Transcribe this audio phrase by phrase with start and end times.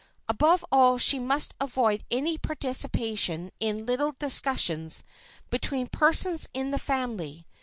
[0.27, 5.03] Above all she must avoid any participation in little discussions
[5.51, 7.45] between persons in the family.